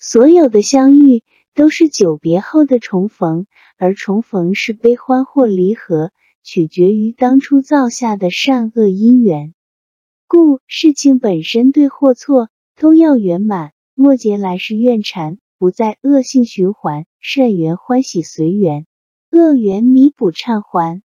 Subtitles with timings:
[0.00, 1.24] 所有的相遇
[1.54, 6.12] 都是久别后的重逢，而重逢是悲欢或离合，
[6.44, 9.54] 取决于当初造下的善恶因缘。
[10.28, 17.04] 故事情本身对或错都要圆满，末结来世怨缠，不再恶性循环。
[17.18, 18.86] 善缘欢喜随缘，
[19.32, 21.02] 恶缘弥补忏还。